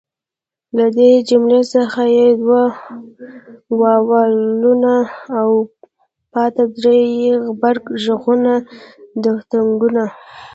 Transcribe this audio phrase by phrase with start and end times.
[0.77, 2.63] له دې جملې څخه ئې دوه
[3.79, 4.95] واولونه
[5.39, 5.49] او
[6.33, 8.53] پاته درې ئې غبرګ ږغونه
[9.23, 10.03] دیفتونګونه